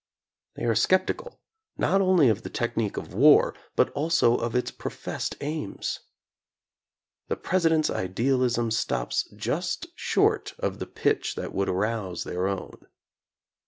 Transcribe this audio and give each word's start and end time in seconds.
They 0.55 0.63
are 0.65 0.73
skeptical 0.73 1.39
not 1.77 2.01
only 2.01 2.27
of 2.27 2.41
the 2.41 2.49
technique 2.49 2.97
of 2.97 3.13
war, 3.13 3.53
but 3.75 3.91
also 3.91 4.35
of 4.35 4.55
its 4.55 4.71
professed 4.71 5.35
aims. 5.41 5.99
The 7.27 7.35
President's 7.35 7.91
idealism 7.91 8.71
stops 8.71 9.29
just 9.35 9.85
short 9.93 10.55
of 10.57 10.79
the 10.79 10.87
pitch 10.87 11.35
that 11.35 11.53
would 11.53 11.69
arouse 11.69 12.23
their 12.23 12.47
own. 12.47 12.87